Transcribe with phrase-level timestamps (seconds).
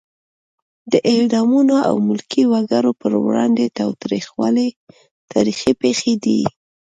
[0.91, 4.67] د اعدامونو او ملکي وګړو پر وړاندې تاوتریخوالی
[5.33, 6.41] تاریخي پېښې دي.